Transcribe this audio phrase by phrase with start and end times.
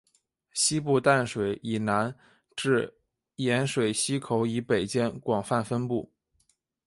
[0.53, 2.17] 西部淡水以南
[2.55, 2.91] 至
[3.35, 6.11] 盐水溪口以北间广泛分布。